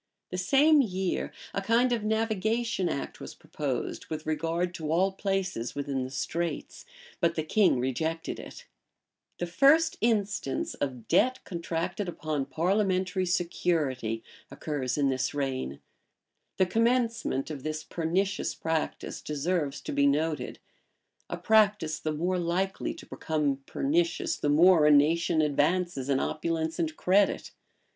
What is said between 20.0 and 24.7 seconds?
noted; a practice the more likely to become pernicious, the